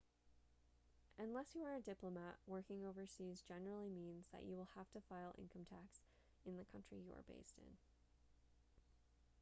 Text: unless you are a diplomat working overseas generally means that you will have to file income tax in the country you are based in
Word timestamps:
unless 1.19 1.53
you 1.53 1.61
are 1.61 1.75
a 1.75 1.79
diplomat 1.79 2.33
working 2.47 2.83
overseas 2.83 3.43
generally 3.47 3.87
means 3.91 4.25
that 4.33 4.41
you 4.41 4.55
will 4.55 4.69
have 4.75 4.89
to 4.89 4.99
file 4.99 5.35
income 5.37 5.63
tax 5.63 5.99
in 6.43 6.57
the 6.57 6.65
country 6.65 6.97
you 7.05 7.11
are 7.13 7.21
based 7.31 7.59
in 7.59 7.77